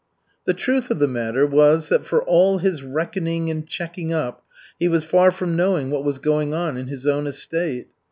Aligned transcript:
The 0.45 0.55
truth 0.55 0.89
of 0.89 0.97
the 0.97 1.07
matter 1.07 1.45
was 1.45 1.89
that 1.89 2.03
for 2.03 2.23
all 2.23 2.57
his 2.57 2.81
reckoning 2.81 3.51
and 3.51 3.67
checking 3.67 4.11
up 4.11 4.43
he 4.79 4.87
was 4.87 5.03
far 5.03 5.29
from 5.31 5.55
knowing 5.55 5.91
what 5.91 6.03
was 6.03 6.17
going 6.17 6.55
on 6.55 6.75
on 6.75 6.87
his 6.87 7.05
own 7.05 7.27
estate. 7.27 7.87